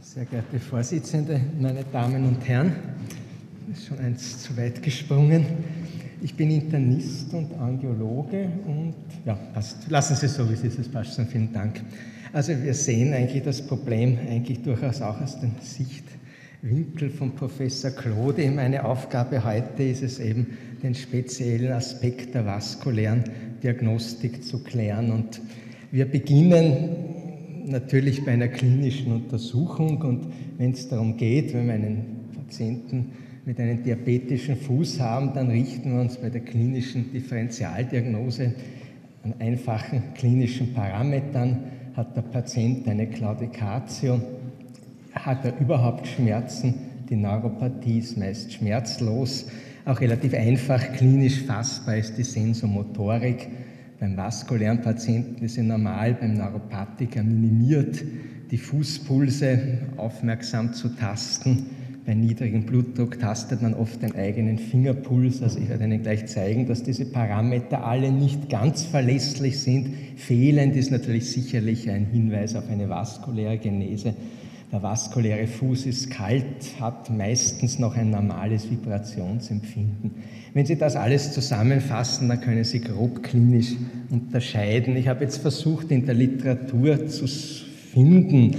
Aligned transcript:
Sehr 0.00 0.24
geehrte 0.24 0.60
Vorsitzende, 0.60 1.40
meine 1.60 1.84
Damen 1.92 2.24
und 2.24 2.48
Herren, 2.48 2.72
ist 3.72 3.86
schon 3.86 3.98
eins 3.98 4.42
zu 4.42 4.56
weit 4.56 4.80
gesprungen. 4.80 5.44
Ich 6.22 6.34
bin 6.34 6.50
Internist 6.52 7.34
und 7.34 7.52
Angiologe 7.58 8.48
und 8.66 8.94
ja, 9.26 9.34
passt. 9.52 9.90
Lassen 9.90 10.14
Sie 10.14 10.26
es 10.26 10.36
so, 10.36 10.48
wie 10.48 10.54
es 10.54 10.62
ist, 10.62 10.78
es 10.78 10.88
passt 10.88 11.16
schon. 11.16 11.26
Vielen 11.26 11.52
Dank. 11.52 11.82
Also 12.32 12.52
wir 12.62 12.74
sehen 12.74 13.12
eigentlich 13.12 13.42
das 13.42 13.60
Problem 13.60 14.16
eigentlich 14.30 14.62
durchaus 14.62 15.02
auch 15.02 15.20
aus 15.20 15.40
dem 15.40 15.52
Sichtwinkel 15.60 17.10
von 17.10 17.34
Professor 17.34 17.90
Claude. 17.90 18.48
Meine 18.52 18.84
Aufgabe 18.84 19.44
heute 19.44 19.82
ist 19.82 20.02
es 20.02 20.20
eben, 20.20 20.46
den 20.82 20.94
speziellen 20.94 21.72
Aspekt 21.72 22.34
der 22.34 22.46
vaskulären 22.46 23.24
Diagnostik 23.62 24.44
zu 24.44 24.62
klären. 24.62 25.10
Und 25.10 25.40
wir 25.90 26.06
beginnen 26.06 27.17
natürlich 27.68 28.24
bei 28.24 28.32
einer 28.32 28.48
klinischen 28.48 29.12
Untersuchung 29.12 30.02
und 30.02 30.26
wenn 30.56 30.72
es 30.72 30.88
darum 30.88 31.16
geht, 31.16 31.54
wenn 31.54 31.66
wir 31.66 31.74
einen 31.74 32.30
Patienten 32.34 33.12
mit 33.44 33.58
einem 33.60 33.82
diabetischen 33.82 34.56
Fuß 34.56 35.00
haben, 35.00 35.32
dann 35.34 35.50
richten 35.50 35.94
wir 35.94 36.00
uns 36.00 36.16
bei 36.16 36.28
der 36.28 36.42
klinischen 36.42 37.12
Differentialdiagnose 37.12 38.54
an 39.24 39.34
einfachen 39.38 40.02
klinischen 40.14 40.74
Parametern. 40.74 41.58
Hat 41.94 42.16
der 42.16 42.22
Patient 42.22 42.86
eine 42.86 43.06
Claudicatio? 43.08 44.20
Hat 45.12 45.44
er 45.44 45.58
überhaupt 45.60 46.06
Schmerzen? 46.06 46.74
Die 47.08 47.16
Neuropathie 47.16 47.98
ist 47.98 48.18
meist 48.18 48.52
schmerzlos. 48.52 49.46
Auch 49.84 50.00
relativ 50.00 50.34
einfach 50.34 50.92
klinisch 50.92 51.42
fassbar 51.42 51.96
ist 51.96 52.18
die 52.18 52.22
Sensomotorik. 52.22 53.48
Beim 54.00 54.16
vaskulären 54.16 54.80
Patienten 54.80 55.44
ist 55.44 55.54
sie 55.54 55.62
normal, 55.62 56.14
beim 56.14 56.34
Neuropathiker 56.34 57.22
minimiert. 57.24 58.04
Die 58.50 58.58
Fußpulse 58.58 59.78
aufmerksam 59.96 60.72
zu 60.72 60.90
tasten. 60.90 61.66
Bei 62.06 62.14
niedrigem 62.14 62.64
Blutdruck 62.64 63.18
tastet 63.18 63.60
man 63.60 63.74
oft 63.74 64.00
den 64.00 64.14
eigenen 64.14 64.58
Fingerpuls. 64.58 65.42
Also 65.42 65.58
ich 65.58 65.68
werde 65.68 65.84
Ihnen 65.84 66.02
gleich 66.02 66.26
zeigen, 66.26 66.66
dass 66.66 66.84
diese 66.84 67.04
Parameter 67.06 67.84
alle 67.84 68.12
nicht 68.12 68.48
ganz 68.48 68.84
verlässlich 68.84 69.58
sind. 69.58 69.90
Fehlend 70.16 70.76
ist 70.76 70.90
natürlich 70.90 71.30
sicherlich 71.30 71.90
ein 71.90 72.06
Hinweis 72.06 72.54
auf 72.54 72.70
eine 72.70 72.88
vaskuläre 72.88 73.58
Genese. 73.58 74.14
Der 74.70 74.82
vaskuläre 74.82 75.46
Fuß 75.46 75.86
ist 75.86 76.10
kalt, 76.10 76.44
hat 76.78 77.08
meistens 77.08 77.78
noch 77.78 77.96
ein 77.96 78.10
normales 78.10 78.70
Vibrationsempfinden. 78.70 80.10
Wenn 80.52 80.66
Sie 80.66 80.76
das 80.76 80.94
alles 80.94 81.32
zusammenfassen, 81.32 82.28
dann 82.28 82.42
können 82.42 82.64
Sie 82.64 82.82
grob 82.82 83.22
klinisch 83.22 83.76
unterscheiden. 84.10 84.94
Ich 84.96 85.08
habe 85.08 85.24
jetzt 85.24 85.38
versucht, 85.38 85.90
in 85.90 86.04
der 86.04 86.14
Literatur 86.14 87.06
zu 87.06 87.26
finden, 87.26 88.56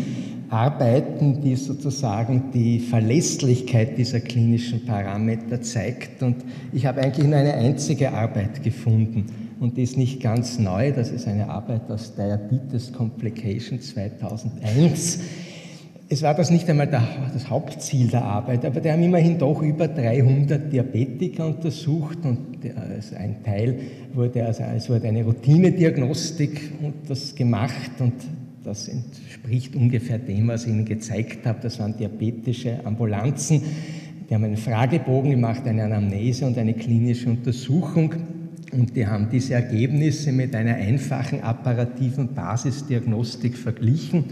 Arbeiten, 0.50 1.42
die 1.42 1.56
sozusagen 1.56 2.46
die 2.56 2.80
Verlässlichkeit 2.80 4.00
dieser 4.00 4.20
klinischen 4.20 4.86
Parameter 4.86 5.62
zeigt. 5.62 6.24
Und 6.24 6.38
ich 6.74 6.88
habe 6.88 7.02
eigentlich 7.02 7.28
nur 7.28 7.38
eine 7.38 7.54
einzige 7.54 8.14
Arbeit 8.14 8.64
gefunden 8.64 9.28
und 9.60 9.78
die 9.78 9.84
ist 9.84 9.96
nicht 9.96 10.22
ganz 10.22 10.58
neu. 10.58 10.92
Das 10.92 11.12
ist 11.12 11.28
eine 11.28 11.50
Arbeit 11.50 11.90
aus 11.92 12.16
Diabetes 12.16 12.92
Complication 12.94 13.80
2001 13.80 15.20
es 16.12 16.24
war 16.24 16.34
das 16.34 16.50
nicht 16.50 16.68
einmal 16.68 16.88
das 16.88 17.50
Hauptziel 17.50 18.08
der 18.08 18.24
Arbeit, 18.24 18.66
aber 18.66 18.82
die 18.82 18.92
haben 18.92 19.04
immerhin 19.04 19.38
doch 19.38 19.62
über 19.62 19.88
300 19.88 20.74
Diabetiker 20.74 21.46
untersucht 21.46 22.18
und 22.24 22.40
also 22.76 23.16
ein 23.16 23.44
Teil 23.44 23.80
wurde, 24.14 24.44
also 24.44 24.64
es 24.76 24.90
wurde 24.90 25.08
eine 25.08 25.24
Routinediagnostik 25.24 26.72
und 26.82 26.94
das 27.08 27.36
gemacht 27.36 27.92
und 28.00 28.14
das 28.64 28.88
entspricht 28.88 29.76
ungefähr 29.76 30.18
dem, 30.18 30.48
was 30.48 30.66
ich 30.66 30.72
Ihnen 30.72 30.86
gezeigt 30.86 31.46
habe. 31.46 31.60
Das 31.62 31.80
waren 31.80 31.96
diabetische 31.96 32.84
Ambulanzen. 32.84 33.62
Die 34.28 34.34
haben 34.34 34.44
einen 34.44 34.58
Fragebogen 34.58 35.32
gemacht, 35.32 35.62
eine 35.66 35.84
Anamnese 35.86 36.46
und 36.46 36.58
eine 36.58 36.74
klinische 36.74 37.30
Untersuchung. 37.30 38.16
Und 38.72 38.96
die 38.96 39.08
haben 39.08 39.30
diese 39.32 39.54
Ergebnisse 39.54 40.32
mit 40.32 40.54
einer 40.56 40.76
einfachen 40.76 41.42
apparativen 41.42 42.34
Basisdiagnostik 42.34 43.58
verglichen 43.58 44.26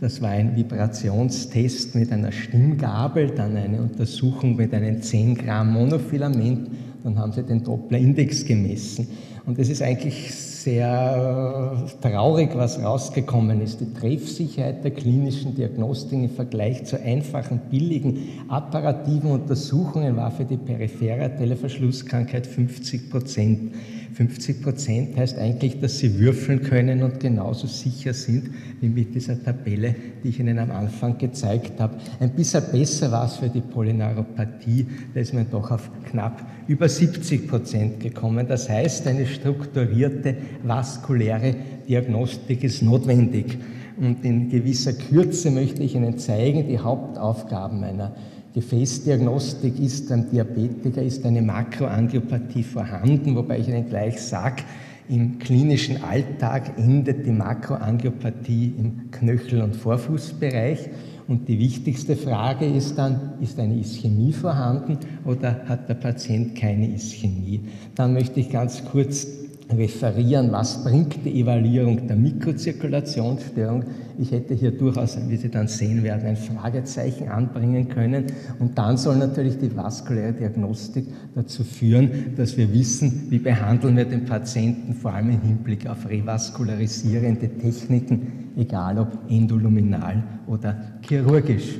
das 0.00 0.22
war 0.22 0.30
ein 0.30 0.56
Vibrationstest 0.56 1.94
mit 1.94 2.10
einer 2.10 2.32
Stimmgabel, 2.32 3.30
dann 3.30 3.54
eine 3.56 3.82
Untersuchung 3.82 4.56
mit 4.56 4.72
einem 4.72 5.02
10 5.02 5.34
Gramm 5.34 5.74
Monofilament, 5.74 6.70
dann 7.04 7.18
haben 7.18 7.32
sie 7.32 7.42
den 7.42 7.62
Doppler-Index 7.62 8.46
gemessen. 8.46 9.08
Und 9.44 9.58
es 9.58 9.68
ist 9.68 9.82
eigentlich 9.82 10.34
sehr 10.34 11.86
traurig, 12.00 12.50
was 12.54 12.82
rausgekommen 12.82 13.60
ist. 13.60 13.80
Die 13.80 13.92
Treffsicherheit 13.92 14.84
der 14.84 14.90
klinischen 14.92 15.54
Diagnostik 15.54 16.18
im 16.18 16.30
Vergleich 16.30 16.84
zu 16.84 17.00
einfachen, 17.00 17.60
billigen, 17.70 18.18
apparativen 18.48 19.30
Untersuchungen 19.30 20.16
war 20.16 20.30
für 20.30 20.44
die 20.44 20.56
periphere 20.56 21.24
Arterioverschlusskrankheit 21.24 22.46
50 22.46 23.10
Prozent. 23.10 23.74
50 24.12 24.62
Prozent 24.62 25.16
heißt 25.16 25.38
eigentlich, 25.38 25.80
dass 25.80 25.98
Sie 25.98 26.18
würfeln 26.18 26.62
können 26.62 27.02
und 27.02 27.20
genauso 27.20 27.66
sicher 27.66 28.12
sind 28.12 28.50
wie 28.80 28.88
mit 28.88 29.14
dieser 29.14 29.42
Tabelle, 29.42 29.94
die 30.22 30.28
ich 30.28 30.40
Ihnen 30.40 30.58
am 30.58 30.70
Anfang 30.70 31.18
gezeigt 31.18 31.80
habe. 31.80 31.96
Ein 32.18 32.30
bisschen 32.30 32.62
besser 32.72 33.10
war 33.12 33.26
es 33.26 33.36
für 33.36 33.48
die 33.48 33.60
Polyneuropathie, 33.60 34.86
da 35.14 35.20
ist 35.20 35.32
man 35.32 35.50
doch 35.50 35.70
auf 35.70 35.90
knapp 36.10 36.44
über 36.66 36.88
70 36.88 37.48
Prozent 37.48 38.00
gekommen. 38.00 38.46
Das 38.48 38.68
heißt, 38.68 39.06
eine 39.06 39.26
strukturierte 39.26 40.36
vaskuläre 40.64 41.54
Diagnostik 41.88 42.64
ist 42.64 42.82
notwendig. 42.82 43.58
Und 43.98 44.24
in 44.24 44.48
gewisser 44.48 44.94
Kürze 44.94 45.50
möchte 45.50 45.82
ich 45.82 45.94
Ihnen 45.94 46.18
zeigen, 46.18 46.66
die 46.66 46.78
Hauptaufgaben 46.78 47.84
einer 47.84 48.14
Gefäßdiagnostik 48.52 49.78
ist 49.78 50.08
beim 50.08 50.28
Diabetiker, 50.28 51.02
ist 51.02 51.24
eine 51.24 51.40
Makroangiopathie 51.40 52.64
vorhanden, 52.64 53.36
wobei 53.36 53.60
ich 53.60 53.68
Ihnen 53.68 53.88
gleich 53.88 54.20
sage, 54.20 54.64
im 55.08 55.38
klinischen 55.38 56.02
Alltag 56.02 56.78
endet 56.78 57.26
die 57.26 57.32
Makroangiopathie 57.32 58.74
im 58.78 59.10
Knöchel- 59.10 59.62
und 59.62 59.76
Vorfußbereich. 59.76 60.88
Und 61.26 61.48
die 61.48 61.58
wichtigste 61.58 62.16
Frage 62.16 62.64
ist 62.66 62.96
dann, 62.96 63.34
ist 63.40 63.58
eine 63.60 63.78
Ischämie 63.78 64.32
vorhanden 64.32 64.98
oder 65.24 65.62
hat 65.66 65.88
der 65.88 65.94
Patient 65.94 66.56
keine 66.56 66.92
Ischämie? 66.92 67.60
Dann 67.94 68.12
möchte 68.14 68.40
ich 68.40 68.50
ganz 68.50 68.84
kurz 68.84 69.26
referieren, 69.72 70.52
was 70.52 70.84
bringt 70.84 71.24
die 71.24 71.40
Evaluierung 71.40 72.06
der 72.06 72.16
Mikrozirkulationsstörung. 72.16 73.84
Ich 74.18 74.32
hätte 74.32 74.54
hier 74.54 74.70
durchaus, 74.70 75.18
wie 75.28 75.36
Sie 75.36 75.48
dann 75.48 75.68
sehen 75.68 76.02
werden, 76.02 76.26
ein 76.26 76.36
Fragezeichen 76.36 77.28
anbringen 77.28 77.88
können. 77.88 78.26
Und 78.58 78.76
dann 78.76 78.96
soll 78.96 79.16
natürlich 79.16 79.58
die 79.58 79.74
vaskuläre 79.74 80.32
Diagnostik 80.32 81.06
dazu 81.34 81.64
führen, 81.64 82.34
dass 82.36 82.56
wir 82.56 82.72
wissen, 82.72 83.26
wie 83.30 83.38
behandeln 83.38 83.96
wir 83.96 84.04
den 84.04 84.24
Patienten, 84.24 84.94
vor 84.94 85.12
allem 85.12 85.30
im 85.30 85.40
Hinblick 85.40 85.88
auf 85.88 86.08
revaskularisierende 86.08 87.48
Techniken, 87.48 88.50
egal 88.56 88.98
ob 88.98 89.08
endoluminal 89.28 90.22
oder 90.46 90.76
chirurgisch. 91.02 91.78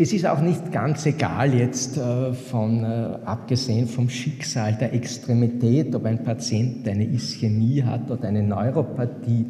Es 0.00 0.12
ist 0.12 0.26
auch 0.26 0.40
nicht 0.40 0.70
ganz 0.70 1.06
egal 1.06 1.52
jetzt 1.54 1.98
äh, 1.98 2.32
von, 2.32 2.84
äh, 2.84 3.18
abgesehen 3.24 3.88
vom 3.88 4.08
Schicksal 4.08 4.74
der 4.74 4.94
Extremität, 4.94 5.92
ob 5.92 6.04
ein 6.04 6.22
Patient 6.22 6.86
eine 6.86 7.04
Ischämie 7.04 7.82
hat 7.82 8.08
oder 8.08 8.28
eine 8.28 8.44
Neuropathie. 8.44 9.46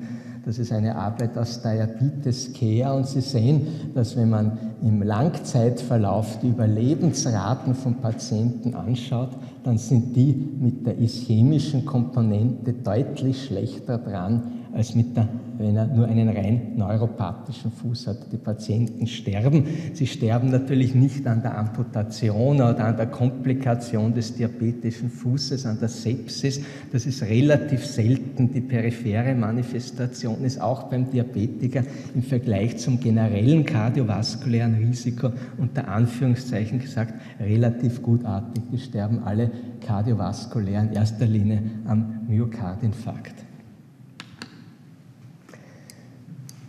Das 0.46 0.58
ist 0.58 0.72
eine 0.72 0.96
Arbeit 0.96 1.36
aus 1.36 1.60
Diabetes 1.60 2.54
Care 2.54 2.94
und 2.96 3.06
Sie 3.06 3.20
sehen, 3.20 3.66
dass 3.94 4.16
wenn 4.16 4.30
man 4.30 4.56
im 4.80 5.02
Langzeitverlauf 5.02 6.38
die 6.40 6.48
Überlebensraten 6.48 7.74
von 7.74 7.96
Patienten 7.96 8.74
anschaut, 8.74 9.36
dann 9.64 9.76
sind 9.76 10.16
die 10.16 10.48
mit 10.58 10.86
der 10.86 10.98
ischämischen 10.98 11.84
Komponente 11.84 12.72
deutlich 12.72 13.44
schlechter 13.44 13.98
dran 13.98 14.57
als 14.74 14.94
mit 14.94 15.16
der, 15.16 15.28
wenn 15.58 15.76
er 15.76 15.86
nur 15.86 16.06
einen 16.06 16.28
rein 16.28 16.72
neuropathischen 16.76 17.72
Fuß 17.72 18.06
hat. 18.06 18.32
Die 18.32 18.36
Patienten 18.36 19.06
sterben. 19.06 19.64
Sie 19.92 20.06
sterben 20.06 20.50
natürlich 20.50 20.94
nicht 20.94 21.26
an 21.26 21.42
der 21.42 21.58
Amputation 21.58 22.56
oder 22.56 22.84
an 22.84 22.96
der 22.96 23.06
Komplikation 23.06 24.14
des 24.14 24.34
diabetischen 24.36 25.10
Fußes, 25.10 25.66
an 25.66 25.78
der 25.80 25.88
Sepsis. 25.88 26.60
Das 26.92 27.06
ist 27.06 27.22
relativ 27.22 27.84
selten. 27.84 28.52
Die 28.52 28.60
periphere 28.60 29.34
Manifestation 29.34 30.44
ist 30.44 30.60
auch 30.60 30.84
beim 30.84 31.10
Diabetiker 31.10 31.82
im 32.14 32.22
Vergleich 32.22 32.78
zum 32.78 33.00
generellen 33.00 33.64
kardiovaskulären 33.64 34.74
Risiko 34.74 35.30
unter 35.56 35.88
Anführungszeichen 35.88 36.78
gesagt 36.78 37.14
relativ 37.40 38.02
gutartig. 38.02 38.62
Die 38.72 38.78
sterben 38.78 39.22
alle 39.24 39.50
kardiovaskulär 39.80 40.82
in 40.82 40.92
erster 40.92 41.26
Linie 41.26 41.62
am 41.86 42.26
Myokardinfarkt. 42.28 43.48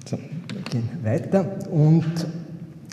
So, 0.06 0.18
wir 0.18 0.59
gehen 0.70 0.90
weiter. 1.04 1.58
Und 1.72 2.06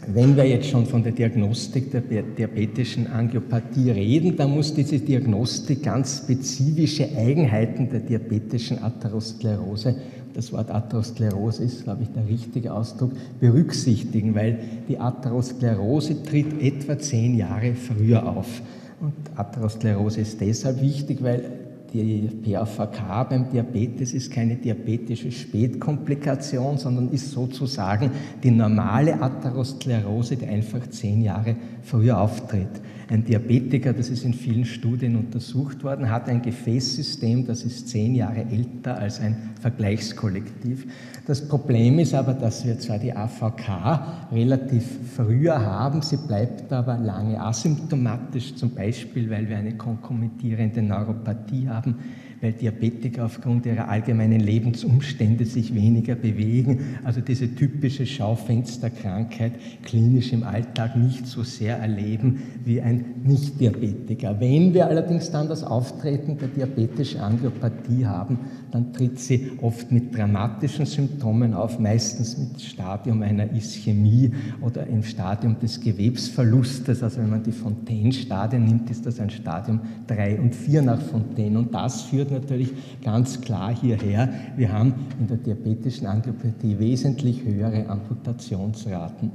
wenn 0.09 0.37
wir 0.37 0.45
jetzt 0.45 0.69
schon 0.69 0.87
von 0.87 1.03
der 1.03 1.13
Diagnostik 1.13 1.91
der 1.91 2.01
diabetischen 2.01 3.09
Angiopathie 3.09 3.91
reden, 3.91 4.37
dann 4.37 4.53
muss 4.53 4.73
diese 4.73 4.99
Diagnostik 4.99 5.83
ganz 5.83 6.19
spezifische 6.19 7.09
Eigenheiten 7.17 7.91
der 7.91 8.01
diabetischen 8.01 8.83
Atherosklerose 8.83 9.97
das 10.37 10.53
Wort 10.53 10.71
Atherosklerose 10.71 11.65
ist, 11.65 11.85
glaube 11.85 12.03
ich, 12.03 12.11
der 12.11 12.29
richtige 12.29 12.75
Ausdruck, 12.75 13.13
berücksichtigen, 13.41 14.35
weil 14.35 14.59
die 14.87 14.99
Atherosklerose 14.99 16.23
tritt 16.25 16.61
etwa 16.61 16.99
zehn 16.99 17.39
Jahre 17.39 17.75
früher 17.75 18.29
auf. 18.29 18.61
Und 19.01 19.15
Atherosklerose 19.35 20.21
ist 20.21 20.39
deshalb 20.43 20.83
wichtig, 20.83 21.23
weil 21.23 21.66
die 21.93 22.29
PAVK 22.29 23.29
beim 23.29 23.51
Diabetes 23.51 24.13
ist 24.13 24.31
keine 24.31 24.57
diabetische 24.57 25.31
Spätkomplikation, 25.31 26.79
sondern 26.79 27.11
ist 27.11 27.31
sozusagen 27.31 28.11
die 28.43 28.51
normale 28.51 29.21
Atherosklerose, 29.21 30.37
die 30.37 30.47
einfach 30.47 30.89
zehn 30.91 31.23
Jahre 31.23 31.57
früher 31.83 32.21
auftritt. 32.21 32.81
Ein 33.09 33.25
Diabetiker, 33.25 33.93
das 33.93 34.11
ist 34.11 34.25
in 34.25 34.35
vielen 34.35 34.65
Studien 34.65 35.15
untersucht 35.15 35.85
worden, 35.85 36.11
hat 36.11 36.29
ein 36.29 36.43
Gefäßsystem, 36.43 37.47
das 37.47 37.63
ist 37.63 37.89
zehn 37.89 38.17
Jahre 38.17 38.47
älter 38.51 38.99
als 38.99 39.21
ein 39.21 39.51
Vergleichskollektiv. 39.61 40.87
Das 41.27 41.47
Problem 41.49 41.99
ist 41.99 42.15
aber, 42.15 42.35
dass 42.35 42.65
wir 42.65 42.79
zwar 42.79 42.99
die 42.99 43.13
AVK 43.13 44.29
relativ 44.31 44.85
früher 45.17 45.61
haben, 45.61 46.01
sie 46.01 46.19
bleibt 46.19 46.73
aber 46.73 46.99
lange 46.99 47.41
asymptomatisch, 47.41 48.55
zum 48.55 48.71
Beispiel, 48.71 49.29
weil 49.29 49.49
wir 49.49 49.57
eine 49.57 49.77
konkomitierende 49.77 50.83
Neuropathie 50.83 51.69
haben 51.69 51.97
weil 52.41 52.53
Diabetiker 52.53 53.25
aufgrund 53.27 53.67
ihrer 53.67 53.89
allgemeinen 53.89 54.41
Lebensumstände 54.41 55.45
sich 55.45 55.75
weniger 55.75 56.15
bewegen. 56.15 56.99
Also 57.05 57.21
diese 57.21 57.55
typische 57.55 58.07
Schaufensterkrankheit 58.07 59.53
klinisch 59.83 60.33
im 60.33 60.43
Alltag 60.43 60.97
nicht 60.97 61.27
so 61.27 61.43
sehr 61.43 61.79
erleben 61.79 62.43
wie 62.65 62.81
ein 62.81 63.05
Nicht-Diabetiker. 63.25 64.39
Wenn 64.41 64.75
wir 64.75 64.87
allerdings 64.87 65.31
dann 65.31 65.49
das 65.49 65.65
Auftreten 65.65 66.39
der 66.39 66.49
diabetischen 66.49 67.21
Angiopathie 67.21 68.07
haben, 68.07 68.39
dann 68.71 68.93
tritt 68.93 69.19
sie 69.19 69.53
oft 69.63 69.91
mit 69.91 70.17
dramatischen 70.17 70.87
Symptomen 70.87 71.55
auf, 71.55 71.79
meistens 71.79 72.37
mit 72.37 72.61
Stadium 72.61 73.23
einer 73.23 73.53
Ischämie 73.53 74.33
oder 74.61 74.87
im 74.87 75.03
Stadium 75.03 75.59
des 75.59 75.81
Gewebsverlustes. 75.81 77.03
Also 77.03 77.21
wenn 77.21 77.31
man 77.31 77.43
die 77.43 77.53
Fontaine-Stadien 77.53 78.65
nimmt, 78.65 78.91
ist 78.91 79.07
das 79.07 79.21
ein 79.21 79.31
Stadium 79.31 79.81
3 80.09 80.41
und 80.41 80.55
4 80.55 80.83
nach 80.83 81.01
Fontaine. 81.01 81.59
Und 81.59 81.75
das 81.75 82.03
führt 82.03 82.26
natürlich 82.31 82.73
ganz 83.05 83.41
klar 83.41 83.75
hierher. 83.75 84.29
Wir 84.57 84.73
haben 84.73 84.95
in 85.19 85.27
der 85.27 85.37
diabetischen 85.37 86.07
Angiopathie 86.07 86.79
wesentlich 86.79 87.45
höhere 87.45 87.89
Amputationsraten. 87.89 89.31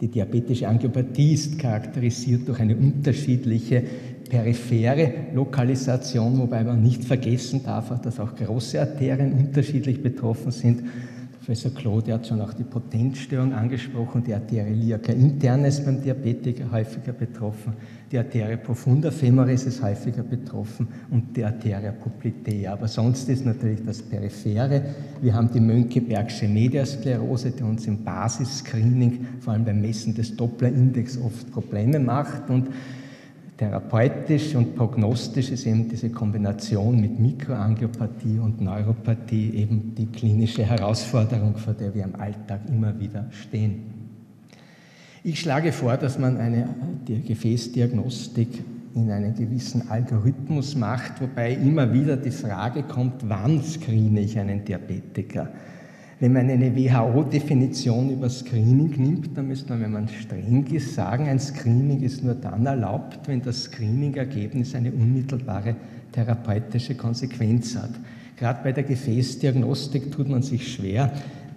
Die 0.00 0.08
diabetische 0.08 0.66
Angiopathie 0.66 1.34
ist 1.34 1.58
charakterisiert 1.58 2.48
durch 2.48 2.60
eine 2.60 2.74
unterschiedliche 2.76 3.82
periphere 4.30 5.12
Lokalisation, 5.34 6.38
wobei 6.38 6.64
man 6.64 6.82
nicht 6.82 7.04
vergessen 7.04 7.62
darf, 7.64 8.00
dass 8.00 8.18
auch 8.20 8.34
große 8.34 8.80
Arterien 8.80 9.32
unterschiedlich 9.32 10.02
betroffen 10.02 10.52
sind. 10.52 10.82
Professor 11.50 11.74
Claude 11.74 12.12
hat 12.12 12.28
schon 12.28 12.40
auch 12.40 12.52
die 12.52 12.62
Potenzstörung 12.62 13.52
angesprochen, 13.52 14.22
die 14.22 14.32
Arterie 14.32 14.70
iliaca 14.70 15.10
internes 15.10 15.84
beim 15.84 16.00
Diabetiker 16.00 16.70
häufiger 16.70 17.12
betroffen, 17.12 17.72
die 18.12 18.18
Arterie 18.18 18.56
profunda 18.56 19.10
femoris 19.10 19.64
ist 19.64 19.82
häufiger 19.82 20.22
betroffen 20.22 20.86
und 21.10 21.36
die 21.36 21.44
Arteria 21.44 21.90
poplitea. 21.90 22.72
Aber 22.72 22.86
sonst 22.86 23.28
ist 23.28 23.44
natürlich 23.44 23.84
das 23.84 24.00
Periphere. 24.00 24.80
Wir 25.20 25.34
haben 25.34 25.50
die 25.52 25.58
Mönckebergsche 25.58 26.46
Mediasklerose, 26.46 27.50
die 27.50 27.64
uns 27.64 27.84
im 27.88 28.04
Basisscreening, 28.04 29.26
vor 29.40 29.54
allem 29.54 29.64
beim 29.64 29.80
Messen 29.80 30.14
des 30.14 30.36
Doppler-Index, 30.36 31.18
oft 31.18 31.50
Probleme 31.50 31.98
macht 31.98 32.48
und 32.48 32.68
Therapeutisch 33.60 34.54
und 34.54 34.74
prognostisch 34.74 35.50
ist 35.50 35.66
eben 35.66 35.86
diese 35.86 36.08
Kombination 36.08 36.98
mit 36.98 37.20
Mikroangiopathie 37.20 38.38
und 38.38 38.58
Neuropathie 38.62 39.50
eben 39.54 39.94
die 39.94 40.06
klinische 40.06 40.64
Herausforderung, 40.64 41.58
vor 41.58 41.74
der 41.74 41.94
wir 41.94 42.04
im 42.04 42.18
Alltag 42.18 42.62
immer 42.70 42.98
wieder 42.98 43.26
stehen. 43.30 43.82
Ich 45.22 45.40
schlage 45.40 45.72
vor, 45.72 45.98
dass 45.98 46.18
man 46.18 46.38
eine 46.38 46.70
Gefäßdiagnostik 47.04 48.64
in 48.94 49.10
einen 49.10 49.34
gewissen 49.34 49.90
Algorithmus 49.90 50.74
macht, 50.74 51.20
wobei 51.20 51.52
immer 51.52 51.92
wieder 51.92 52.16
die 52.16 52.30
Frage 52.30 52.82
kommt, 52.82 53.28
wann 53.28 53.62
screene 53.62 54.20
ich 54.20 54.38
einen 54.38 54.64
Diabetiker? 54.64 55.50
Wenn 56.20 56.34
man 56.34 56.50
eine 56.50 56.76
WHO-Definition 56.76 58.10
über 58.10 58.28
Screening 58.28 58.90
nimmt, 58.90 59.38
dann 59.38 59.48
müsste 59.48 59.70
man, 59.70 59.80
wenn 59.80 59.92
man 59.92 60.08
streng 60.08 60.66
ist, 60.66 60.94
sagen, 60.94 61.26
ein 61.26 61.38
Screening 61.38 62.02
ist 62.02 62.22
nur 62.22 62.34
dann 62.34 62.66
erlaubt, 62.66 63.26
wenn 63.26 63.40
das 63.40 63.62
Screening-Ergebnis 63.62 64.74
eine 64.74 64.92
unmittelbare 64.92 65.76
therapeutische 66.12 66.94
Konsequenz 66.94 67.74
hat. 67.74 67.92
Gerade 68.36 68.60
bei 68.62 68.72
der 68.72 68.84
Gefäßdiagnostik 68.84 70.12
tut 70.12 70.28
man 70.28 70.42
sich 70.42 70.74
schwer, 70.74 71.10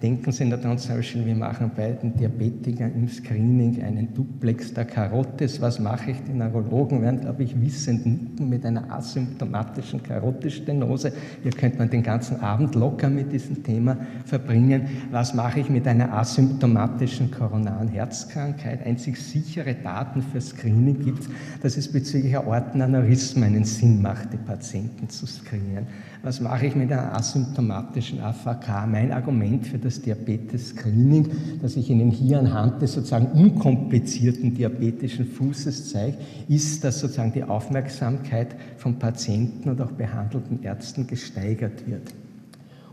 Denken 0.04 0.32
Sie 0.32 0.44
an 0.44 0.76
zum 0.78 0.96
Beispiel, 0.96 1.24
wir 1.24 1.34
machen 1.34 1.70
bei 1.74 1.92
den 1.92 2.14
Diabetikern 2.14 2.92
im 2.94 3.08
Screening 3.08 3.82
einen 3.82 4.12
Duplex 4.12 4.74
der 4.74 4.84
Karottes. 4.84 5.62
Was 5.62 5.78
mache 5.78 6.10
ich? 6.10 6.18
Die 6.28 6.34
Neurologen 6.34 7.00
werden, 7.00 7.22
glaube 7.22 7.42
ich, 7.42 7.58
wissend 7.58 8.04
nicken 8.04 8.50
mit 8.50 8.66
einer 8.66 8.92
asymptomatischen 8.92 10.02
Karottestenose. 10.02 11.10
Hier 11.42 11.52
könnte 11.52 11.78
man 11.78 11.88
den 11.88 12.02
ganzen 12.02 12.38
Abend 12.40 12.74
locker 12.74 13.08
mit 13.08 13.32
diesem 13.32 13.62
Thema 13.62 13.96
verbringen. 14.26 14.88
Was 15.10 15.32
mache 15.32 15.60
ich 15.60 15.70
mit 15.70 15.88
einer 15.88 16.12
asymptomatischen 16.12 17.30
koronaren 17.30 17.88
Herzkrankheit? 17.88 18.84
Einzig 18.84 19.16
sichere 19.16 19.74
Daten 19.74 20.20
für 20.20 20.42
Screening 20.42 21.02
gibt 21.02 21.20
es, 21.20 21.28
dass 21.62 21.78
es 21.78 21.90
bezüglich 21.90 22.36
Aortenaneurysmen 22.36 23.44
einen 23.44 23.64
Sinn 23.64 24.02
macht, 24.02 24.34
die 24.34 24.36
Patienten 24.36 25.08
zu 25.08 25.26
screenen. 25.26 25.86
Was 26.24 26.40
mache 26.40 26.68
ich 26.68 26.74
mit 26.74 26.90
einer 26.90 27.14
asymptomatischen 27.14 28.18
AVK? 28.18 28.86
Mein 28.90 29.12
Argument 29.12 29.66
für 29.66 29.76
das 29.76 30.00
Diabetes-Screening, 30.00 31.30
das 31.60 31.76
ich 31.76 31.90
Ihnen 31.90 32.10
hier 32.10 32.38
anhand 32.38 32.80
des 32.80 32.94
sozusagen 32.94 33.26
unkomplizierten 33.38 34.54
diabetischen 34.54 35.26
Fußes 35.26 35.90
zeige, 35.90 36.16
ist, 36.48 36.82
dass 36.82 37.00
sozusagen 37.00 37.34
die 37.34 37.44
Aufmerksamkeit 37.44 38.56
von 38.78 38.98
Patienten 38.98 39.68
und 39.68 39.82
auch 39.82 39.92
behandelten 39.92 40.62
Ärzten 40.62 41.06
gesteigert 41.06 41.86
wird. 41.86 42.14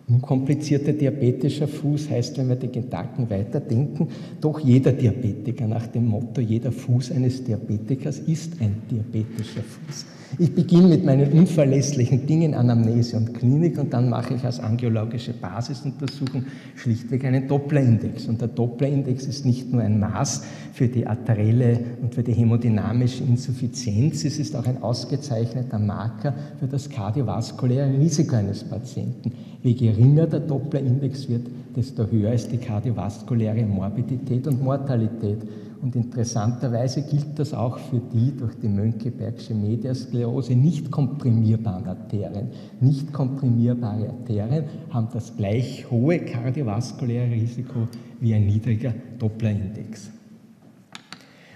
Unkomplizierter 0.09 0.91
diabetischer 0.91 1.69
Fuß 1.69 2.09
heißt, 2.09 2.37
wenn 2.37 2.49
wir 2.49 2.57
die 2.57 2.67
Gedanken 2.67 3.29
weiterdenken, 3.29 4.09
doch 4.41 4.59
jeder 4.59 4.91
Diabetiker 4.91 5.67
nach 5.67 5.87
dem 5.87 6.07
Motto, 6.07 6.41
jeder 6.41 6.73
Fuß 6.73 7.13
eines 7.13 7.41
Diabetikers 7.45 8.19
ist 8.19 8.59
ein 8.59 8.75
diabetischer 8.91 9.63
Fuß. 9.63 10.05
Ich 10.37 10.55
beginne 10.55 10.87
mit 10.87 11.05
meinen 11.05 11.31
unverlässlichen 11.31 12.25
Dingen, 12.25 12.53
Anamnese 12.53 13.17
und 13.17 13.33
Klinik, 13.33 13.77
und 13.77 13.93
dann 13.93 14.09
mache 14.09 14.35
ich 14.35 14.43
als 14.43 14.59
angiologische 14.59 15.33
Basisuntersuchung 15.33 16.45
schlichtweg 16.75 17.25
einen 17.25 17.47
Doppler-Index. 17.47 18.27
Und 18.27 18.39
der 18.39 18.47
Doppler-Index 18.47 19.25
ist 19.25 19.45
nicht 19.45 19.71
nur 19.71 19.81
ein 19.81 19.99
Maß 19.99 20.43
für 20.73 20.87
die 20.87 21.05
arterielle 21.05 21.79
und 22.01 22.15
für 22.15 22.23
die 22.23 22.33
hämodynamische 22.33 23.23
Insuffizienz, 23.23 24.23
es 24.23 24.39
ist 24.39 24.55
auch 24.55 24.65
ein 24.65 24.81
ausgezeichneter 24.81 25.79
Marker 25.79 26.33
für 26.59 26.67
das 26.67 26.89
kardiovaskuläre 26.89 27.91
Risiko 27.97 28.35
eines 28.35 28.63
Patienten. 28.63 29.33
Je 29.63 29.73
geringer 29.73 30.27
der 30.27 30.39
Doppler-Index 30.39 31.29
wird, 31.29 31.47
desto 31.75 32.09
höher 32.09 32.33
ist 32.33 32.51
die 32.51 32.57
kardiovaskuläre 32.57 33.65
Morbidität 33.65 34.47
und 34.47 34.63
Mortalität. 34.63 35.39
Und 35.81 35.95
interessanterweise 35.95 37.01
gilt 37.01 37.39
das 37.39 37.55
auch 37.55 37.79
für 37.79 37.99
die 38.13 38.37
durch 38.37 38.53
die 38.61 38.67
Mönckebergsche 38.67 39.55
Mediasklerose 39.55 40.53
nicht 40.53 40.91
komprimierbaren 40.91 41.87
Arterien. 41.87 42.49
Nicht 42.79 43.11
komprimierbare 43.11 44.09
Arterien 44.09 44.65
haben 44.91 45.07
das 45.11 45.35
gleich 45.35 45.89
hohe 45.89 46.19
kardiovaskuläre 46.19 47.31
Risiko 47.31 47.87
wie 48.19 48.35
ein 48.35 48.45
niedriger 48.45 48.93
Doppler-Index. 49.17 50.11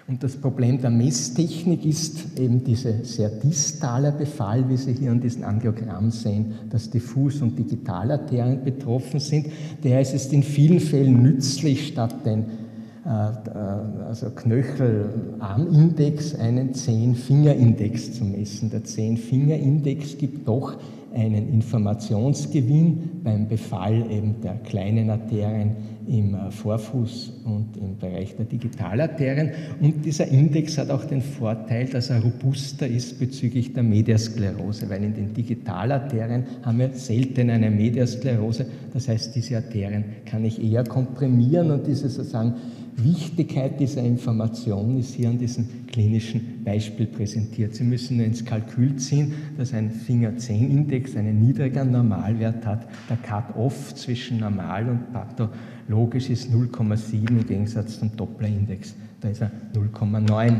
Und 0.08 0.24
das 0.24 0.38
Problem 0.38 0.79
der 0.82 0.91
Messtechnik 0.91 1.84
ist 1.84 2.39
eben 2.39 2.63
dieser 2.63 3.03
sehr 3.03 3.29
distale 3.29 4.12
Befall, 4.12 4.70
wie 4.70 4.77
Sie 4.77 4.94
hier 4.94 5.12
an 5.12 5.20
diesem 5.20 5.44
Angiogramm 5.44 6.12
sehen, 6.12 6.53
dass 6.70 6.91
Diffus- 6.91 7.41
und 7.41 7.58
Digitalarterien 7.58 8.63
betroffen 8.63 9.20
sind. 9.20 9.48
Daher 9.82 10.01
ist 10.01 10.13
es 10.13 10.32
in 10.32 10.44
vielen 10.44 10.79
Fällen 10.79 11.24
nützlich, 11.24 11.88
statt 11.88 12.24
den 12.24 12.65
also 13.06 14.32
Knöchelarmindex 14.32 16.36
einen 16.36 16.74
Zehn-Finger-Index 16.74 18.14
zu 18.14 18.26
messen. 18.26 18.72
Der 18.72 18.84
Zehn-Finger-Index 18.84 20.18
gibt 20.18 20.48
doch 20.48 20.76
einen 21.14 21.54
Informationsgewinn 21.54 23.22
beim 23.24 23.48
Befall 23.48 24.12
eben 24.12 24.42
der 24.42 24.56
kleinen 24.56 25.10
Arterien 25.10 25.76
im 26.08 26.36
Vorfuß 26.50 27.34
und 27.46 27.78
im 27.78 27.98
Bereich 27.98 28.36
der 28.36 28.46
Digitalarterien. 28.46 29.52
Und 29.80 30.04
dieser 30.04 30.28
Index 30.28 30.78
hat 30.78 30.90
auch 30.90 31.06
den 31.06 31.22
Vorteil, 31.22 31.86
dass 31.86 32.10
er 32.10 32.22
robuster 32.22 32.88
ist 32.88 33.20
bezüglich 33.20 33.74
der 33.74 33.84
Mediasklerose, 33.84 34.90
weil 34.90 35.04
in 35.04 35.14
den 35.14 35.34
Digitalarterien 35.34 36.44
haben 36.64 36.80
wir 36.80 36.90
selten 36.90 37.50
eine 37.50 37.72
Mediasklerose. 37.72 38.66
Das 38.94 39.08
heißt, 39.08 39.36
diese 39.36 39.58
Arterien 39.58 40.04
kann 40.26 40.44
ich 40.44 40.62
eher 40.62 40.84
komprimieren 40.84 41.72
und 41.72 41.88
diese 41.88 42.10
sozusagen 42.10 42.56
Wichtigkeit 42.98 43.80
dieser 43.80 44.04
Information 44.04 44.98
ist 44.98 45.16
hier 45.16 45.30
an 45.30 45.38
diesem 45.38 45.86
klinischen 45.88 46.64
Beispiel 46.64 47.08
präsentiert. 47.08 47.75
Sie 47.75 47.84
müssen 47.84 48.18
nur 48.18 48.25
ins 48.25 48.46
Kalkül 48.46 48.96
ziehen, 48.96 49.34
dass 49.58 49.74
ein 49.74 49.92
Finger-10-Index 49.92 51.16
einen 51.18 51.42
niedrigen 51.42 51.92
Normalwert 51.92 52.66
hat. 52.66 52.88
Der 53.10 53.18
Cut-off 53.18 53.94
zwischen 53.96 54.40
normal 54.40 54.88
und 54.88 55.12
pathologisch 55.12 56.30
ist 56.30 56.50
0,7 56.50 57.28
im 57.28 57.46
Gegensatz 57.46 58.00
zum 58.00 58.16
Doppler-Index. 58.16 58.96
Da 59.20 59.30
ist 59.30 59.42
er 59.42 59.52
0,9. 59.74 60.54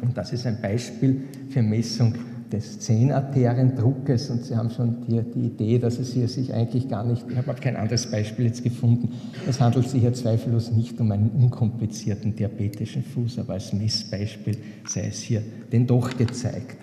Und 0.00 0.16
das 0.16 0.32
ist 0.32 0.46
ein 0.46 0.60
Beispiel 0.62 1.22
für 1.48 1.62
Messung 1.62 2.14
des 2.52 2.80
Zehnarteriendruckes 2.80 4.30
und 4.30 4.44
Sie 4.44 4.56
haben 4.56 4.70
schon 4.70 5.06
die, 5.06 5.22
die, 5.22 5.46
Idee, 5.46 5.78
dass 5.78 5.98
es 5.98 6.12
hier 6.12 6.28
sich 6.28 6.52
eigentlich 6.52 6.88
gar 6.88 7.04
nicht, 7.04 7.24
ich 7.28 7.36
habe 7.36 7.54
kein 7.54 7.76
anderes 7.76 8.10
Beispiel 8.10 8.46
jetzt 8.46 8.62
gefunden, 8.62 9.12
es 9.48 9.60
handelt 9.60 9.88
sich 9.88 10.00
hier 10.00 10.12
zweifellos 10.12 10.70
nicht 10.70 11.00
um 11.00 11.12
einen 11.12 11.30
unkomplizierten 11.30 12.34
diabetischen 12.34 13.02
Fuß, 13.02 13.38
aber 13.38 13.54
als 13.54 13.72
Messbeispiel 13.72 14.56
sei 14.86 15.06
es 15.08 15.20
hier 15.20 15.42
denn 15.72 15.86
doch 15.86 16.16
gezeigt. 16.16 16.76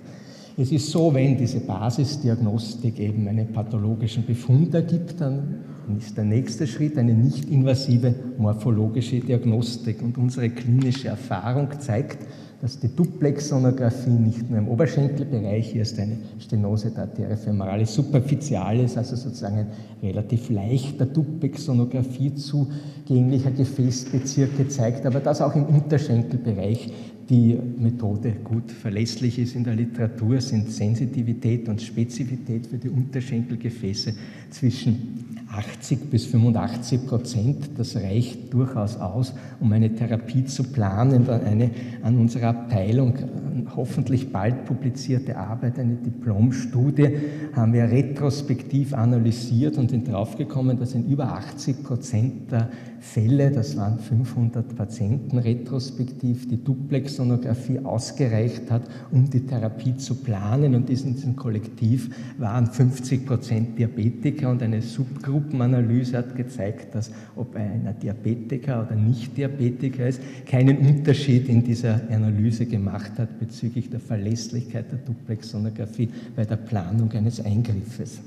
Es 0.60 0.72
ist 0.72 0.90
so, 0.90 1.14
wenn 1.14 1.38
diese 1.38 1.60
Basisdiagnostik 1.60 3.00
eben 3.00 3.28
einen 3.28 3.54
pathologischen 3.54 4.26
Befund 4.26 4.74
ergibt, 4.74 5.22
dann 5.22 5.60
ist 6.00 6.18
der 6.18 6.24
nächste 6.24 6.66
Schritt 6.66 6.98
eine 6.98 7.14
nicht-invasive 7.14 8.16
morphologische 8.40 9.20
Diagnostik. 9.20 10.02
Und 10.02 10.18
unsere 10.18 10.50
klinische 10.50 11.10
Erfahrung 11.10 11.70
zeigt, 11.80 12.26
dass 12.62 12.80
die 12.80 12.88
Duplexsonographie 12.88 14.10
nicht 14.10 14.50
nur 14.50 14.58
im 14.58 14.68
Oberschenkelbereich, 14.68 15.72
hier 15.72 15.84
ist 15.84 16.00
eine 16.00 16.18
Stenose 16.40 16.90
der 16.90 17.04
Arteria 17.04 17.36
femoralis 17.36 17.94
superficialis, 17.94 18.98
also 18.98 19.16
sozusagen 19.16 19.58
ein 19.58 19.68
relativ 20.02 20.50
leichter 20.50 21.06
Duplexsonographie 21.06 22.34
zugänglicher 22.34 23.52
Gefäßbezirk 23.52 24.58
gezeigt, 24.58 25.06
aber 25.06 25.20
dass 25.20 25.42
auch 25.42 25.56
im 25.56 25.66
Unterschenkelbereich 25.66 26.92
die 27.30 27.58
Methode 27.78 28.34
gut 28.44 28.72
verlässlich 28.72 29.38
ist 29.40 29.56
in 29.56 29.64
der 29.64 29.76
Literatur, 29.76 30.40
sind 30.40 30.72
Sensitivität 30.72 31.68
und 31.68 31.82
Spezifität 31.82 32.68
für 32.68 32.78
die 32.78 32.90
Unterschenkelgefäße 32.90 34.14
zwischen 34.50 35.26
80 35.50 36.10
bis 36.10 36.26
85 36.26 37.06
Prozent. 37.06 37.70
Das 37.78 37.96
reicht 37.96 38.54
durchaus 38.54 38.98
aus, 38.98 39.34
um 39.60 39.72
eine 39.72 39.94
Therapie 39.94 40.46
zu 40.46 40.64
planen. 40.64 41.30
Eine 41.30 41.72
an 42.02 42.18
unserer 42.18 42.50
Abteilung 42.50 43.14
hoffentlich 43.76 44.32
bald 44.32 44.66
publizierte 44.66 45.38
Arbeit, 45.38 45.80
eine 45.80 45.96
Diplomstudie, 45.96 47.18
haben 47.54 47.74
wir 47.74 47.84
retrospektiv 47.84 48.94
analysiert 48.94 49.78
und 49.78 49.92
sind 49.92 50.08
draufgekommen, 50.08 50.80
dass 50.80 50.94
in 50.94 51.08
über 51.08 51.34
80 51.34 51.84
Prozent 51.84 52.52
der 52.52 52.70
Fälle, 53.00 53.51
das 53.51 53.77
waren 53.77 54.00
500 54.00 54.75
Patienten 54.75 55.38
retrospektiv, 55.38 56.48
die 56.48 56.63
Duplexsonographie 56.63 57.80
ausgereicht 57.80 58.70
hat, 58.72 58.84
um 59.12 59.30
die 59.30 59.46
Therapie 59.46 59.96
zu 59.98 60.16
planen. 60.16 60.75
Und 60.75 60.89
in 60.89 60.96
diesem 60.96 61.36
Kollektiv 61.36 62.10
waren 62.38 62.68
50 62.68 63.25
Prozent 63.25 63.77
Diabetiker 63.77 64.50
und 64.50 64.63
eine 64.63 64.82
Subgruppenanalyse 64.82 66.18
hat 66.18 66.36
gezeigt, 66.36 66.96
dass 66.96 67.12
ob 67.36 67.56
einer 67.56 67.94
Diabetiker 67.94 68.86
oder 68.86 68.96
Nicht-Diabetiker 68.96 70.08
ist, 70.08 70.22
keinen 70.46 70.77
Unterschied 70.77 71.50
in 71.50 71.63
dieser 71.63 72.01
Analyse 72.10 72.66
gemacht 72.66 73.13
hat 73.18 73.39
bezüglich 73.39 73.89
der 73.89 74.00
Verlässlichkeit 74.00 74.92
der 74.92 75.00
Duplexsonographie 75.00 76.10
bei 76.36 76.46
der 76.46 76.58
Planung 76.58 77.12
eines 77.12 77.44
Eingriffes. 77.44 78.20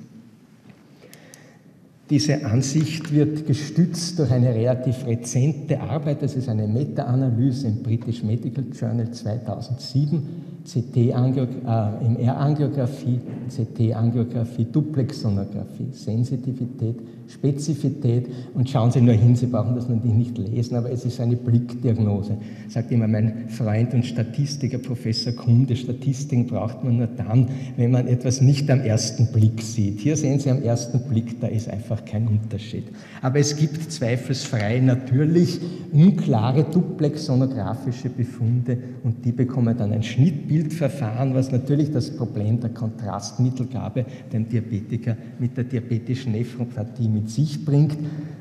Diese 2.11 2.45
Ansicht 2.45 3.15
wird 3.15 3.47
gestützt 3.47 4.19
durch 4.19 4.33
eine 4.33 4.53
relativ 4.53 5.07
rezente 5.07 5.81
Arbeit, 5.81 6.23
das 6.23 6.35
ist 6.35 6.49
eine 6.49 6.67
Meta-Analyse 6.67 7.69
im 7.69 7.85
British 7.85 8.25
Medical 8.25 8.65
Journal 8.73 9.13
2007, 9.13 10.21
CT-MR-Angiografie, 10.65 13.21
CT-Angiografie, 13.49 14.67
Duplexsonographie, 14.71 15.89
Sensitivität, 15.93 16.97
Spezifität 17.29 18.27
und 18.55 18.69
schauen 18.69 18.91
Sie 18.91 19.01
nur 19.01 19.15
hin, 19.15 19.37
Sie 19.37 19.47
brauchen 19.47 19.77
das 19.77 19.89
natürlich 19.89 20.17
nicht 20.17 20.37
lesen, 20.37 20.77
aber 20.77 20.91
es 20.91 21.05
ist 21.05 21.21
eine 21.21 21.37
Blickdiagnose. 21.37 22.37
Sagt 22.69 22.91
immer 22.91 23.07
mein 23.07 23.49
Freund 23.49 23.95
und 23.95 24.05
Statistiker, 24.05 24.79
Professor 24.79 25.33
Kunde, 25.33 25.77
Statistiken 25.77 26.47
braucht 26.47 26.83
man 26.83 26.97
nur 26.99 27.07
dann, 27.07 27.47
wenn 27.77 27.93
man 27.93 28.09
etwas 28.09 28.41
nicht 28.41 28.69
am 28.71 28.81
ersten 28.81 29.29
Blick 29.33 29.63
sieht. 29.63 30.01
Hier 30.01 30.17
sehen 30.17 30.41
Sie 30.41 30.51
am 30.51 30.63
ersten 30.63 31.01
Blick, 31.09 31.41
da 31.41 31.47
ist 31.47 31.71
einfach 31.71 32.05
kein 32.05 32.27
Unterschied. 32.27 32.85
Aber 33.23 33.39
es 33.39 33.57
gibt 33.57 33.93
zweifelsfrei 33.93 34.81
natürlich 34.81 35.61
unklare 35.93 36.65
duplexsonografische 36.65 38.09
Befunde 38.09 38.79
und 39.05 39.25
die 39.25 39.33
bekommen 39.33 39.77
dann 39.77 39.93
ein 39.93 40.03
Schnittbildverfahren, 40.51 41.35
was 41.35 41.53
natürlich 41.53 41.93
das 41.93 42.11
Problem 42.11 42.61
der 42.61 42.71
Kontrastmittelgabe 42.71 44.05
dem 44.33 44.49
Diabetiker 44.49 45.17
mit 45.39 45.57
der 45.57 45.65
diabetischen 45.65 46.33
Nephropathie 46.33 47.09
mit 47.09 47.31
sich 47.31 47.65
bringt. 47.65 47.97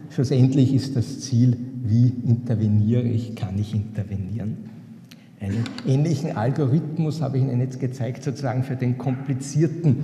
Schlussendlich 0.10 0.74
ist 0.74 0.96
das 0.96 1.20
Ziel, 1.20 1.56
wie 1.84 2.12
interveniere 2.26 3.04
ich, 3.04 3.36
kann 3.36 3.60
ich 3.60 3.76
intervenieren. 3.76 4.58
Einen 5.40 5.64
ähnlichen 5.88 6.36
Algorithmus 6.36 7.22
habe 7.22 7.38
ich 7.38 7.44
Ihnen 7.44 7.62
jetzt 7.62 7.80
gezeigt, 7.80 8.24
sozusagen 8.24 8.64
für 8.64 8.76
den 8.76 8.98
komplizierten 8.98 9.98